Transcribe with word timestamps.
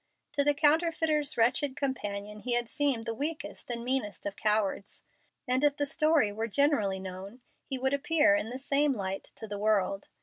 To 0.33 0.43
the 0.43 0.55
counterfeiter's 0.55 1.37
wretched 1.37 1.75
companion 1.75 2.39
he 2.39 2.53
had 2.53 2.67
seemed 2.67 3.05
the 3.05 3.13
weakest 3.13 3.69
and 3.69 3.85
meanest 3.85 4.25
of 4.25 4.35
cowards, 4.35 5.03
and 5.47 5.63
if 5.63 5.77
the 5.77 5.85
story 5.85 6.31
were 6.31 6.47
generally 6.47 6.99
known 6.99 7.41
he 7.67 7.77
would 7.77 7.93
appear 7.93 8.33
in 8.33 8.49
the 8.49 8.57
same 8.57 8.93
light 8.93 9.25
to 9.35 9.47
the 9.47 9.59
world. 9.59 10.09